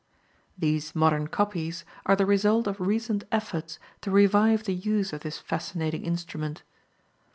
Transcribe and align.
These 0.57 0.95
modern 0.95 1.27
copies 1.27 1.85
are 2.07 2.15
the 2.15 2.25
result 2.25 2.65
of 2.65 2.79
recent 2.81 3.23
efforts 3.31 3.77
to 4.01 4.09
revive 4.09 4.63
the 4.63 4.73
use 4.73 5.13
of 5.13 5.19
this 5.21 5.37
fascinating 5.37 6.05
instrument. 6.05 6.63